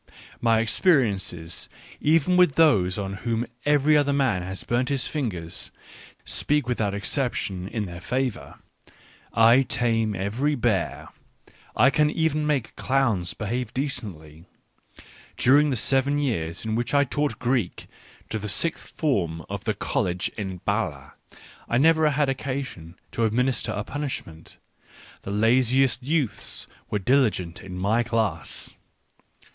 [0.51, 1.69] My experiences
[1.99, 5.69] even with those on whom every other man has burnt his fingers,
[6.25, 8.55] speak without ex ception in their favour;
[9.31, 11.09] I tame every bear,
[11.75, 14.45] I can make even clowns behave decently.
[15.37, 17.85] During the seven years in which I taught Greek
[18.31, 21.13] to the sixth form of the College at B&le,
[21.69, 24.57] I never had occasion to administer a punishment;
[25.21, 28.73] the laziest youths were diligent in my class.